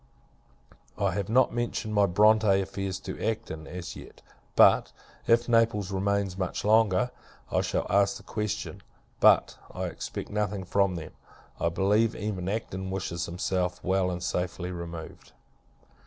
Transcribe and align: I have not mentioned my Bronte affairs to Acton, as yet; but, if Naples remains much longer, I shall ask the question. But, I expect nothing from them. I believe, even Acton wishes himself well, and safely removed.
I 0.97 1.11
have 1.11 1.29
not 1.29 1.53
mentioned 1.53 1.93
my 1.93 2.07
Bronte 2.07 2.59
affairs 2.59 2.99
to 3.01 3.23
Acton, 3.23 3.67
as 3.67 3.95
yet; 3.95 4.23
but, 4.55 4.91
if 5.27 5.47
Naples 5.47 5.91
remains 5.91 6.39
much 6.39 6.65
longer, 6.65 7.11
I 7.51 7.61
shall 7.61 7.85
ask 7.87 8.17
the 8.17 8.23
question. 8.23 8.81
But, 9.19 9.59
I 9.71 9.83
expect 9.83 10.31
nothing 10.31 10.63
from 10.63 10.95
them. 10.95 11.11
I 11.59 11.69
believe, 11.69 12.15
even 12.15 12.49
Acton 12.49 12.89
wishes 12.89 13.27
himself 13.27 13.79
well, 13.83 14.09
and 14.09 14.23
safely 14.23 14.71
removed. 14.71 15.33